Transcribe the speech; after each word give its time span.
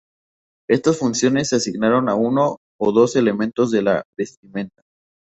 Estas 0.67 0.97
funciones 0.97 1.49
se 1.49 1.57
asignaban 1.57 2.09
a 2.09 2.15
uno 2.15 2.57
o 2.79 2.91
dos 2.91 3.15
elementos 3.15 3.69
de 3.69 3.83
la 3.83 4.03
vestimenta. 4.17 4.81